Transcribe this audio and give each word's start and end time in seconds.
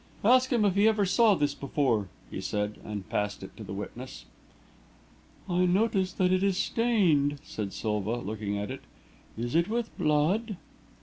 "Ask 0.25 0.51
him 0.51 0.65
if 0.65 0.73
he 0.73 0.87
ever 0.87 1.05
saw 1.05 1.35
this 1.35 1.53
before," 1.53 2.09
he 2.31 2.41
said, 2.41 2.79
and 2.83 3.07
passed 3.07 3.43
it 3.43 3.55
to 3.55 3.63
the 3.63 3.71
witness. 3.71 4.25
"I 5.47 5.67
notice 5.67 6.11
that 6.13 6.33
it 6.33 6.41
is 6.41 6.57
stained," 6.57 7.37
said 7.43 7.71
Silva, 7.71 8.15
looking 8.17 8.57
at 8.57 8.71
it. 8.71 8.81
"Is 9.37 9.53
it 9.53 9.69
with 9.69 9.95
blood?" 9.99 10.57